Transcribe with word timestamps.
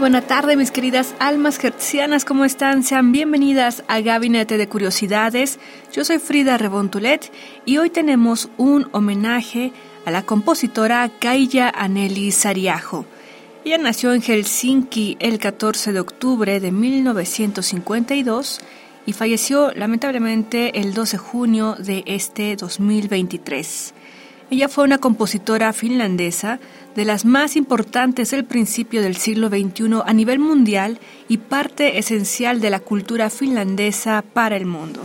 Buena 0.00 0.22
tarde, 0.22 0.56
mis 0.56 0.70
queridas 0.70 1.14
almas 1.18 1.62
hertzianas, 1.62 2.24
¿cómo 2.24 2.46
están? 2.46 2.82
Sean 2.84 3.12
bienvenidas 3.12 3.84
a 3.86 4.00
Gabinete 4.00 4.56
de 4.56 4.66
Curiosidades. 4.66 5.60
Yo 5.92 6.06
soy 6.06 6.18
Frida 6.18 6.56
Rebontulet 6.56 7.30
y 7.66 7.76
hoy 7.76 7.90
tenemos 7.90 8.48
un 8.56 8.88
homenaje 8.92 9.72
a 10.06 10.10
la 10.10 10.22
compositora 10.22 11.10
Kaija 11.18 11.68
Aneli 11.68 12.30
Sariajo. 12.30 13.04
Ella 13.62 13.76
nació 13.76 14.14
en 14.14 14.22
Helsinki 14.22 15.18
el 15.20 15.38
14 15.38 15.92
de 15.92 16.00
octubre 16.00 16.60
de 16.60 16.72
1952 16.72 18.60
y 19.04 19.12
falleció 19.12 19.70
lamentablemente 19.72 20.80
el 20.80 20.94
12 20.94 21.18
de 21.18 21.22
junio 21.22 21.76
de 21.78 22.04
este 22.06 22.56
2023. 22.56 23.92
Ella 24.50 24.68
fue 24.68 24.82
una 24.82 24.98
compositora 24.98 25.72
finlandesa 25.72 26.58
de 26.96 27.04
las 27.04 27.24
más 27.24 27.54
importantes 27.54 28.32
del 28.32 28.44
principio 28.44 29.00
del 29.00 29.16
siglo 29.16 29.48
XXI 29.48 30.00
a 30.04 30.12
nivel 30.12 30.40
mundial 30.40 30.98
y 31.28 31.38
parte 31.38 31.98
esencial 31.98 32.60
de 32.60 32.70
la 32.70 32.80
cultura 32.80 33.30
finlandesa 33.30 34.22
para 34.22 34.56
el 34.56 34.66
mundo. 34.66 35.00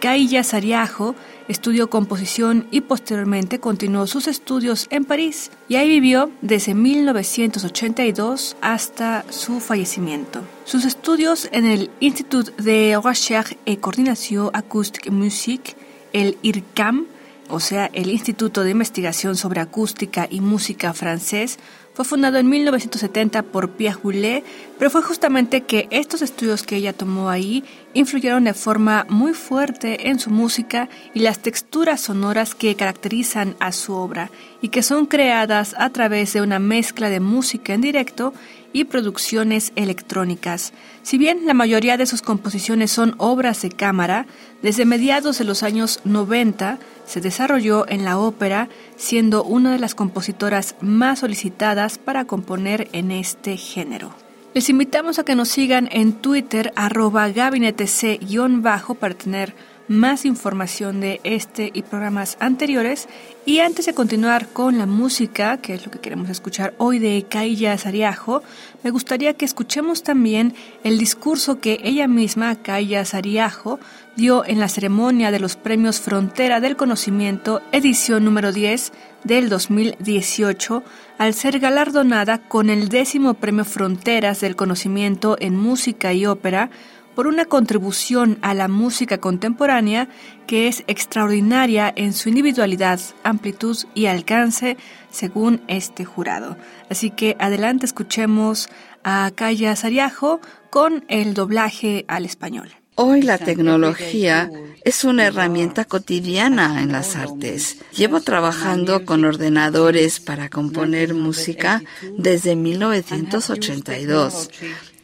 Kaija 0.00 0.44
Sariajo 0.44 1.14
estudió 1.48 1.88
composición 1.88 2.66
y 2.70 2.82
posteriormente 2.82 3.58
continuó 3.58 4.06
sus 4.06 4.28
estudios 4.28 4.86
en 4.90 5.06
París 5.06 5.50
y 5.68 5.76
ahí 5.76 5.88
vivió 5.88 6.30
desde 6.42 6.74
1982 6.74 8.56
hasta 8.60 9.24
su 9.30 9.60
fallecimiento. 9.60 10.42
Sus 10.66 10.84
estudios 10.84 11.48
en 11.52 11.64
el 11.64 11.90
Institut 12.00 12.54
de 12.56 13.00
Recherche 13.02 13.56
et 13.64 13.80
Coordination 13.80 14.50
Acoustique 14.52 15.10
Musique, 15.10 15.74
el 16.12 16.36
IRCAM, 16.42 17.06
o 17.48 17.60
sea, 17.60 17.90
el 17.92 18.10
Instituto 18.10 18.62
de 18.62 18.70
Investigación 18.70 19.36
sobre 19.36 19.60
Acústica 19.60 20.26
y 20.30 20.40
Música 20.40 20.92
francés, 20.92 21.58
fue 21.94 22.04
fundado 22.04 22.38
en 22.38 22.48
1970 22.48 23.42
por 23.42 23.70
Pierre 23.70 23.98
Boulez, 24.00 24.44
pero 24.78 24.88
fue 24.88 25.02
justamente 25.02 25.62
que 25.62 25.88
estos 25.90 26.22
estudios 26.22 26.62
que 26.62 26.76
ella 26.76 26.92
tomó 26.92 27.28
ahí 27.28 27.64
influyeron 27.94 28.44
de 28.44 28.54
forma 28.54 29.06
muy 29.08 29.34
fuerte 29.34 30.08
en 30.08 30.18
su 30.18 30.30
música 30.30 30.88
y 31.14 31.20
las 31.20 31.40
texturas 31.40 32.00
sonoras 32.00 32.54
que 32.54 32.74
caracterizan 32.74 33.56
a 33.60 33.72
su 33.72 33.94
obra 33.94 34.30
y 34.60 34.68
que 34.68 34.82
son 34.82 35.06
creadas 35.06 35.74
a 35.78 35.90
través 35.90 36.32
de 36.32 36.42
una 36.42 36.58
mezcla 36.58 37.08
de 37.08 37.20
música 37.20 37.74
en 37.74 37.80
directo 37.80 38.34
y 38.72 38.84
producciones 38.84 39.72
electrónicas. 39.76 40.72
Si 41.02 41.16
bien 41.16 41.46
la 41.46 41.54
mayoría 41.54 41.96
de 41.96 42.06
sus 42.06 42.22
composiciones 42.22 42.90
son 42.90 43.14
obras 43.18 43.62
de 43.62 43.70
cámara, 43.70 44.26
desde 44.62 44.84
mediados 44.84 45.38
de 45.38 45.44
los 45.44 45.62
años 45.62 46.00
90 46.04 46.78
se 47.06 47.20
desarrolló 47.20 47.88
en 47.88 48.04
la 48.04 48.18
ópera, 48.18 48.68
siendo 48.96 49.42
una 49.42 49.72
de 49.72 49.78
las 49.78 49.94
compositoras 49.94 50.74
más 50.80 51.20
solicitadas 51.20 51.96
para 51.96 52.26
componer 52.26 52.88
en 52.92 53.10
este 53.10 53.56
género. 53.56 54.27
Les 54.54 54.68
invitamos 54.70 55.18
a 55.18 55.24
que 55.24 55.34
nos 55.34 55.48
sigan 55.48 55.88
en 55.92 56.12
Twitter 56.14 56.72
arroba 56.74 57.28
gabinetec-bajo 57.28 58.94
para 58.94 59.14
tener 59.14 59.54
más 59.88 60.24
información 60.24 61.00
de 61.00 61.20
este 61.24 61.70
y 61.72 61.82
programas 61.82 62.36
anteriores. 62.40 63.08
Y 63.44 63.60
antes 63.60 63.86
de 63.86 63.94
continuar 63.94 64.48
con 64.48 64.78
la 64.78 64.86
música, 64.86 65.56
que 65.56 65.74
es 65.74 65.84
lo 65.84 65.90
que 65.90 66.00
queremos 66.00 66.28
escuchar 66.28 66.74
hoy 66.76 66.98
de 66.98 67.24
Kaija 67.28 67.76
Sariajo, 67.78 68.42
me 68.82 68.90
gustaría 68.90 69.34
que 69.34 69.46
escuchemos 69.46 70.02
también 70.02 70.54
el 70.84 70.98
discurso 70.98 71.58
que 71.58 71.80
ella 71.82 72.06
misma, 72.06 72.56
Kaija 72.56 73.04
Sariajo, 73.04 73.80
dio 74.16 74.44
en 74.44 74.60
la 74.60 74.68
ceremonia 74.68 75.30
de 75.30 75.40
los 75.40 75.56
premios 75.56 76.00
Frontera 76.00 76.60
del 76.60 76.76
Conocimiento, 76.76 77.62
edición 77.72 78.24
número 78.24 78.52
10 78.52 78.92
del 79.24 79.48
2018, 79.48 80.82
al 81.18 81.34
ser 81.34 81.58
galardonada 81.58 82.38
con 82.38 82.68
el 82.68 82.88
décimo 82.88 83.34
premio 83.34 83.64
Fronteras 83.64 84.40
del 84.40 84.56
Conocimiento 84.56 85.36
en 85.40 85.56
Música 85.56 86.12
y 86.12 86.26
Ópera, 86.26 86.70
por 87.18 87.26
una 87.26 87.46
contribución 87.46 88.38
a 88.42 88.54
la 88.54 88.68
música 88.68 89.18
contemporánea 89.18 90.08
que 90.46 90.68
es 90.68 90.84
extraordinaria 90.86 91.92
en 91.96 92.12
su 92.12 92.28
individualidad, 92.28 93.00
amplitud 93.24 93.76
y 93.92 94.06
alcance, 94.06 94.76
según 95.10 95.60
este 95.66 96.04
jurado. 96.04 96.56
Así 96.88 97.10
que 97.10 97.34
adelante 97.40 97.86
escuchemos 97.86 98.68
a 99.02 99.32
Kaya 99.34 99.74
Sariajo 99.74 100.40
con 100.70 101.04
el 101.08 101.34
doblaje 101.34 102.04
al 102.06 102.24
español. 102.24 102.70
Hoy 102.94 103.22
la 103.22 103.38
tecnología 103.38 104.48
es 104.84 105.02
una 105.02 105.26
herramienta 105.26 105.86
cotidiana 105.86 106.80
en 106.82 106.92
las 106.92 107.16
artes. 107.16 107.78
Llevo 107.96 108.20
trabajando 108.20 109.04
con 109.04 109.24
ordenadores 109.24 110.20
para 110.20 110.48
componer 110.48 111.14
música 111.14 111.82
desde 112.16 112.54
1982 112.54 114.50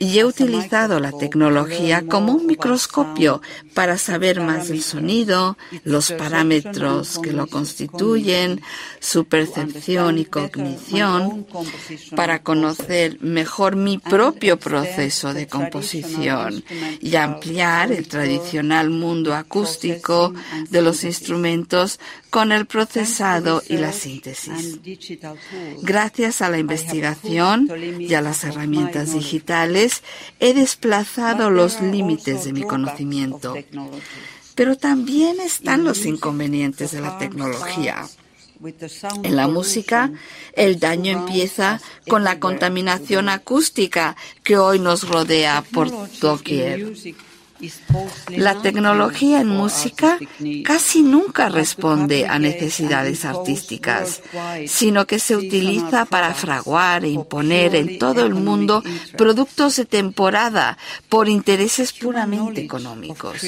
y 0.04 0.18
he 0.18 0.24
utilizado 0.24 1.00
la 1.00 1.12
tecnología 1.12 2.04
como 2.06 2.34
un 2.34 2.46
microscopio 2.46 3.40
para 3.72 3.96
saber 3.96 4.40
más 4.40 4.68
del 4.68 4.82
sonido, 4.82 5.56
los 5.82 6.12
parámetros 6.12 7.18
que 7.20 7.32
lo 7.32 7.46
constituyen, 7.46 8.60
su 9.00 9.24
percepción 9.24 10.18
y 10.18 10.26
cognición, 10.26 11.46
para 12.14 12.42
conocer 12.42 13.18
mejor 13.22 13.76
mi 13.76 13.96
propio 13.96 14.58
proceso 14.58 15.32
de 15.32 15.46
composición 15.46 16.62
y 17.00 17.16
ampliar 17.16 17.90
el 17.90 18.06
tradicional 18.06 18.90
mundo 18.90 19.34
acústico 19.34 20.34
de 20.68 20.82
los 20.82 21.02
instrumentos 21.04 21.98
con 22.34 22.50
el 22.50 22.66
procesado 22.66 23.62
y 23.68 23.76
la 23.76 23.92
síntesis. 23.92 24.80
Gracias 25.82 26.42
a 26.42 26.50
la 26.50 26.58
investigación 26.58 27.70
y 28.00 28.12
a 28.14 28.20
las 28.20 28.42
herramientas 28.42 29.12
digitales, 29.12 29.93
he 30.40 30.54
desplazado 30.54 31.50
los 31.50 31.80
límites 31.80 32.44
de 32.44 32.52
mi 32.52 32.62
conocimiento. 32.62 33.54
Pero 34.54 34.76
también 34.76 35.40
están 35.40 35.84
los 35.84 36.06
inconvenientes 36.06 36.92
de 36.92 37.00
la 37.00 37.18
tecnología. 37.18 38.06
En 39.22 39.36
la 39.36 39.48
música, 39.48 40.12
el 40.54 40.78
daño 40.78 41.12
empieza 41.12 41.80
con 42.08 42.24
la 42.24 42.38
contaminación 42.38 43.28
acústica 43.28 44.16
que 44.42 44.56
hoy 44.56 44.78
nos 44.78 45.08
rodea 45.08 45.64
por 45.72 45.90
doquier. 46.20 46.94
La 48.28 48.60
tecnología 48.60 49.40
en 49.40 49.48
música 49.48 50.18
casi 50.64 51.02
nunca 51.02 51.48
responde 51.48 52.26
a 52.26 52.38
necesidades 52.38 53.24
artísticas, 53.24 54.22
sino 54.66 55.06
que 55.06 55.18
se 55.18 55.36
utiliza 55.36 56.04
para 56.04 56.34
fraguar 56.34 57.04
e 57.04 57.10
imponer 57.10 57.74
en 57.76 57.98
todo 57.98 58.24
el 58.26 58.34
mundo 58.34 58.82
productos 59.16 59.76
de 59.76 59.84
temporada 59.84 60.76
por 61.08 61.28
intereses 61.28 61.92
puramente 61.92 62.60
económicos. 62.62 63.42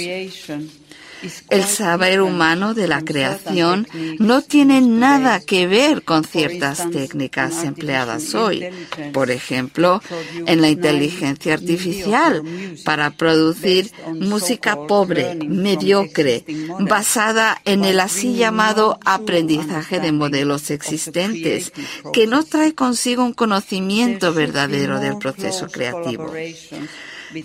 El 1.50 1.64
saber 1.64 2.20
humano 2.20 2.74
de 2.74 2.88
la 2.88 3.02
creación 3.02 3.86
no 4.18 4.42
tiene 4.42 4.80
nada 4.80 5.40
que 5.40 5.66
ver 5.66 6.02
con 6.02 6.24
ciertas 6.24 6.90
técnicas 6.90 7.64
empleadas 7.64 8.34
hoy. 8.34 8.66
Por 9.12 9.30
ejemplo, 9.30 10.02
en 10.46 10.60
la 10.60 10.68
inteligencia 10.68 11.54
artificial 11.54 12.42
para 12.84 13.10
producir 13.10 13.90
música 14.14 14.86
pobre, 14.86 15.34
mediocre, 15.34 16.44
basada 16.80 17.60
en 17.64 17.84
el 17.84 18.00
así 18.00 18.34
llamado 18.34 18.98
aprendizaje 19.04 20.00
de 20.00 20.12
modelos 20.12 20.70
existentes, 20.70 21.72
que 22.12 22.26
no 22.26 22.44
trae 22.44 22.74
consigo 22.74 23.24
un 23.24 23.32
conocimiento 23.32 24.32
verdadero 24.32 25.00
del 25.00 25.18
proceso 25.18 25.68
creativo. 25.68 26.32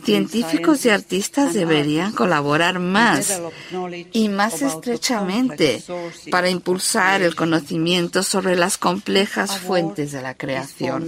Científicos 0.04 0.86
y 0.86 0.90
artistas 0.90 1.54
deberían 1.54 2.12
colaborar 2.12 2.80
más 2.80 3.42
y 4.12 4.30
más 4.30 4.62
estrechamente 4.62 5.84
para 6.30 6.50
impulsar 6.50 7.22
el 7.22 7.36
conocimiento 7.36 8.24
sobre 8.24 8.56
las 8.56 8.78
complejas 8.78 9.58
fuentes 9.60 10.12
de 10.12 10.22
la 10.22 10.36
creación. 10.36 11.08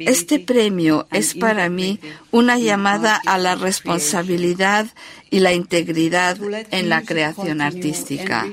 Este 0.00 0.40
premio 0.40 1.06
es 1.12 1.34
para 1.34 1.68
mí 1.68 2.00
una 2.30 2.58
llamada 2.58 3.20
a 3.26 3.38
la 3.38 3.54
responsabilidad 3.54 4.86
y 5.30 5.40
la 5.40 5.52
integridad 5.52 6.38
en 6.70 6.88
la 6.88 7.02
creación 7.02 7.60
artística. 7.60 8.46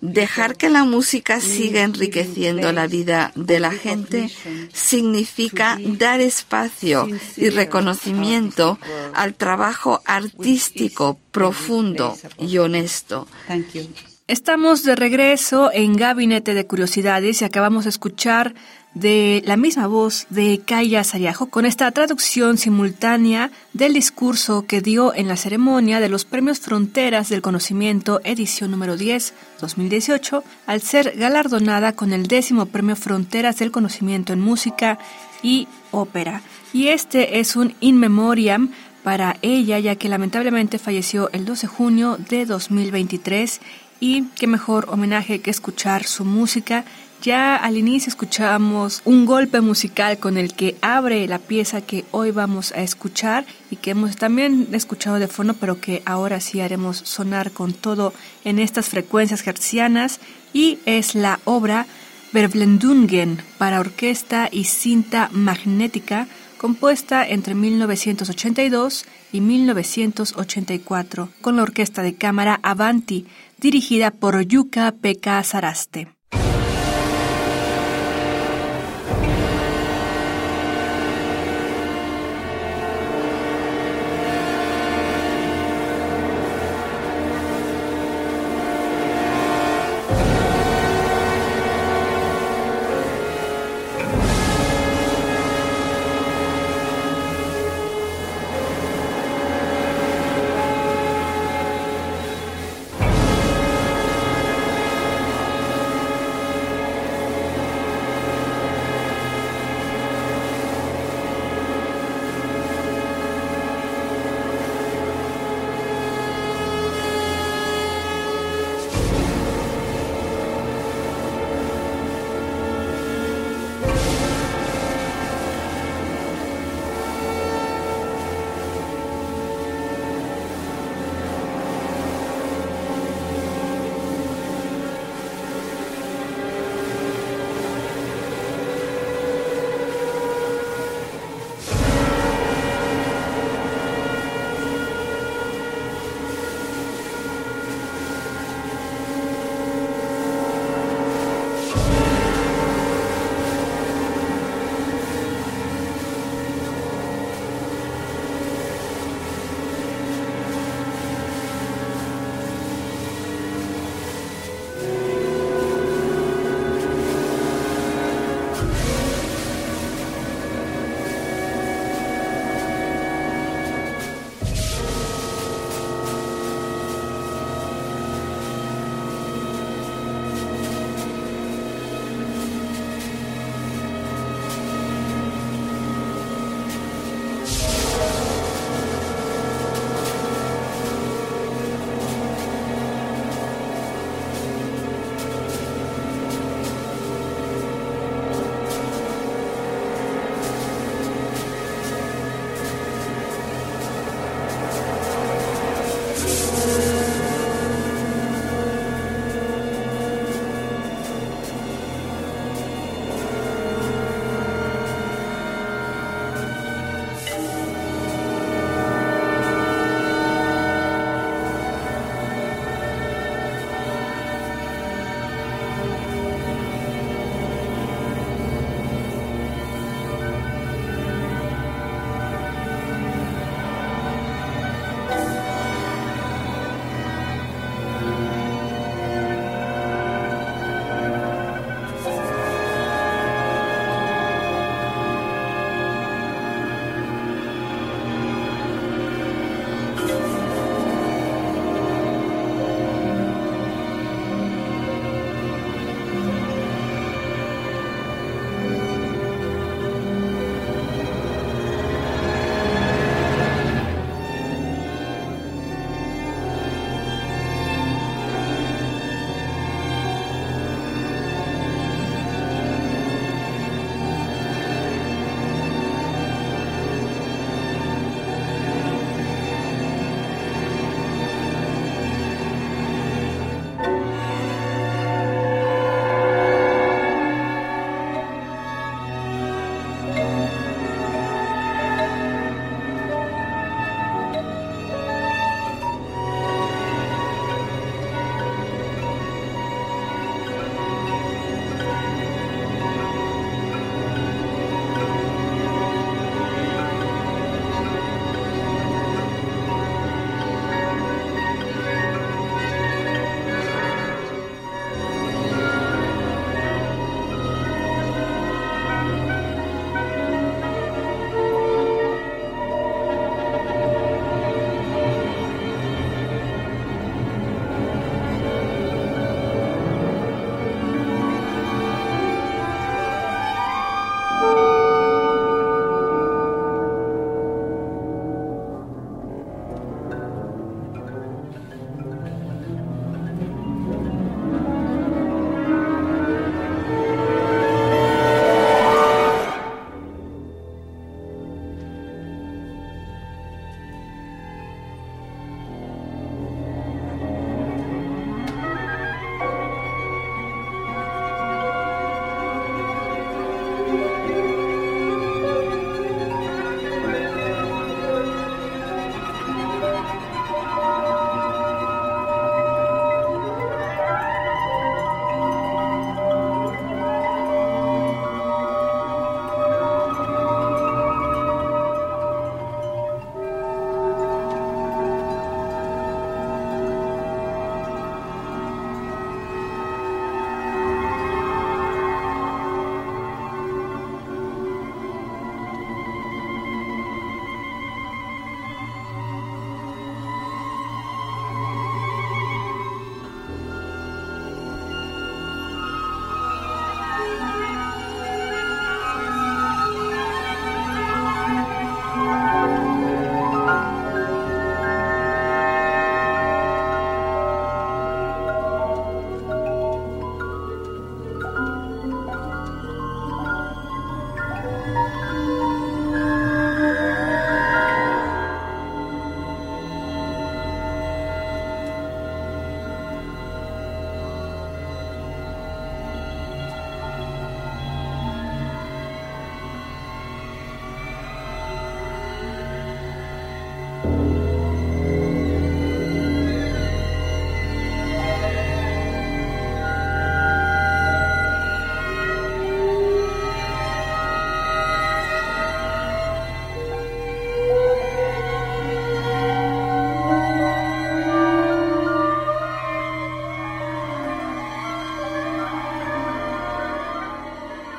Dejar 0.00 0.56
que 0.56 0.68
la 0.68 0.84
música 0.84 1.40
siga 1.40 1.82
enriqueciendo 1.82 2.72
la 2.72 2.86
vida 2.86 3.32
de 3.34 3.60
la 3.60 3.70
gente 3.70 4.30
significa 4.72 5.78
dar 5.80 6.20
espacio 6.20 7.08
y 7.36 7.48
reconocimiento 7.48 8.78
al 9.14 9.34
trabajo 9.34 10.02
artístico 10.04 11.18
profundo 11.30 12.16
y 12.38 12.58
honesto. 12.58 13.26
Estamos 14.28 14.84
de 14.84 14.94
regreso 14.94 15.70
en 15.72 15.96
Gabinete 15.96 16.54
de 16.54 16.64
Curiosidades 16.64 17.42
y 17.42 17.44
acabamos 17.44 17.84
de 17.84 17.90
escuchar 17.90 18.54
de 18.94 19.42
la 19.46 19.56
misma 19.56 19.88
voz 19.88 20.26
de 20.30 20.60
Kaya 20.64 21.02
Sariajo 21.02 21.46
con 21.46 21.66
esta 21.66 21.90
traducción 21.90 22.56
simultánea 22.56 23.50
del 23.72 23.94
discurso 23.94 24.64
que 24.64 24.80
dio 24.80 25.12
en 25.12 25.26
la 25.26 25.36
ceremonia 25.36 25.98
de 25.98 26.08
los 26.08 26.24
Premios 26.24 26.60
Fronteras 26.60 27.30
del 27.30 27.42
Conocimiento 27.42 28.20
edición 28.22 28.70
número 28.70 28.96
10 28.96 29.34
2018 29.60 30.44
al 30.66 30.82
ser 30.82 31.14
galardonada 31.16 31.94
con 31.94 32.12
el 32.12 32.28
décimo 32.28 32.66
Premio 32.66 32.94
Fronteras 32.94 33.58
del 33.58 33.72
Conocimiento 33.72 34.32
en 34.32 34.40
Música 34.40 34.98
y 35.42 35.66
Ópera. 35.90 36.42
Y 36.72 36.88
este 36.88 37.40
es 37.40 37.56
un 37.56 37.74
in 37.80 37.98
memoriam 37.98 38.70
para 39.02 39.36
ella 39.42 39.78
ya 39.78 39.96
que 39.96 40.08
lamentablemente 40.08 40.78
falleció 40.78 41.28
el 41.32 41.44
12 41.44 41.66
de 41.66 41.72
junio 41.72 42.18
de 42.28 42.46
2023 42.46 43.60
y 44.02 44.24
qué 44.34 44.48
mejor 44.48 44.86
homenaje 44.88 45.40
que 45.40 45.52
escuchar 45.52 46.02
su 46.02 46.24
música. 46.24 46.84
Ya 47.22 47.54
al 47.54 47.76
inicio 47.76 48.10
escuchamos 48.10 49.00
un 49.04 49.26
golpe 49.26 49.60
musical 49.60 50.18
con 50.18 50.36
el 50.36 50.54
que 50.54 50.74
abre 50.82 51.28
la 51.28 51.38
pieza 51.38 51.82
que 51.82 52.04
hoy 52.10 52.32
vamos 52.32 52.72
a 52.72 52.82
escuchar 52.82 53.46
y 53.70 53.76
que 53.76 53.92
hemos 53.92 54.16
también 54.16 54.66
escuchado 54.72 55.20
de 55.20 55.28
fondo, 55.28 55.54
pero 55.54 55.80
que 55.80 56.02
ahora 56.04 56.40
sí 56.40 56.60
haremos 56.60 56.96
sonar 56.96 57.52
con 57.52 57.74
todo 57.74 58.12
en 58.44 58.58
estas 58.58 58.88
frecuencias 58.88 59.46
hertzianas 59.46 60.18
y 60.52 60.80
es 60.84 61.14
la 61.14 61.38
obra 61.44 61.86
Verblendungen 62.32 63.40
para 63.56 63.78
orquesta 63.78 64.48
y 64.50 64.64
cinta 64.64 65.28
magnética 65.32 66.26
compuesta 66.56 67.28
entre 67.28 67.54
1982 67.54 69.04
y 69.32 69.40
1984 69.40 71.28
con 71.40 71.56
la 71.56 71.62
orquesta 71.62 72.02
de 72.02 72.14
cámara 72.14 72.58
Avanti 72.62 73.26
dirigida 73.62 74.10
por 74.10 74.34
Yuka 74.42 74.92
Pekka 75.00 75.42
Saraste. 75.44 76.08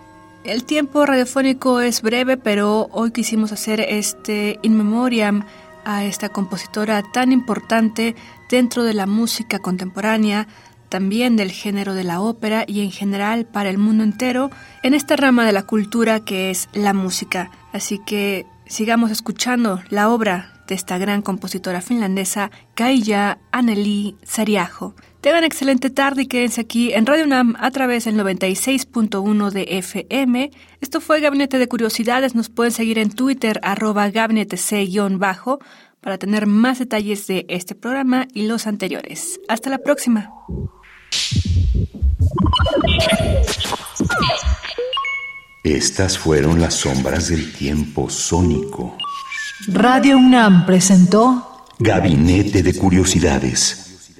El 0.48 0.64
tiempo 0.64 1.04
radiofónico 1.04 1.82
es 1.82 2.00
breve, 2.00 2.38
pero 2.38 2.88
hoy 2.92 3.10
quisimos 3.10 3.52
hacer 3.52 3.82
este 3.82 4.58
in 4.62 4.78
memoriam 4.78 5.44
a 5.84 6.06
esta 6.06 6.30
compositora 6.30 7.02
tan 7.02 7.32
importante 7.32 8.16
dentro 8.48 8.82
de 8.82 8.94
la 8.94 9.06
música 9.06 9.58
contemporánea, 9.58 10.48
también 10.88 11.36
del 11.36 11.50
género 11.50 11.92
de 11.92 12.04
la 12.04 12.22
ópera 12.22 12.64
y 12.66 12.80
en 12.80 12.90
general 12.90 13.44
para 13.44 13.68
el 13.68 13.76
mundo 13.76 14.04
entero, 14.04 14.50
en 14.82 14.94
esta 14.94 15.16
rama 15.16 15.44
de 15.44 15.52
la 15.52 15.64
cultura 15.64 16.20
que 16.20 16.48
es 16.48 16.70
la 16.72 16.94
música. 16.94 17.50
Así 17.74 17.98
que 17.98 18.46
sigamos 18.64 19.10
escuchando 19.10 19.82
la 19.90 20.08
obra 20.08 20.54
de 20.66 20.74
esta 20.74 20.96
gran 20.96 21.20
compositora 21.20 21.82
finlandesa, 21.82 22.50
Kaija 22.74 23.36
Anneli 23.52 24.16
Sariajo. 24.22 24.94
Tengan 25.20 25.42
excelente 25.42 25.90
tarde 25.90 26.22
y 26.22 26.26
quédense 26.26 26.60
aquí 26.60 26.92
en 26.92 27.04
Radio 27.04 27.24
UNAM 27.24 27.56
a 27.58 27.72
través 27.72 28.04
del 28.04 28.16
96.1 28.16 29.50
de 29.50 29.66
FM. 29.78 30.52
Esto 30.80 31.00
fue 31.00 31.20
Gabinete 31.20 31.58
de 31.58 31.66
Curiosidades. 31.66 32.36
Nos 32.36 32.48
pueden 32.48 32.72
seguir 32.72 32.98
en 32.98 33.10
Twitter, 33.10 33.58
arroba 33.64 34.08
gabinete 34.10 34.56
C-bajo, 34.56 35.58
para 36.00 36.18
tener 36.18 36.46
más 36.46 36.78
detalles 36.78 37.26
de 37.26 37.46
este 37.48 37.74
programa 37.74 38.28
y 38.32 38.46
los 38.46 38.68
anteriores. 38.68 39.40
Hasta 39.48 39.70
la 39.70 39.78
próxima. 39.78 40.30
Estas 45.64 46.16
fueron 46.16 46.60
las 46.60 46.74
sombras 46.74 47.28
del 47.28 47.52
tiempo 47.52 48.08
sónico. 48.08 48.96
Radio 49.66 50.16
UNAM 50.16 50.64
presentó 50.64 51.64
Gabinete 51.80 52.62
de 52.62 52.74
Curiosidades 52.74 53.87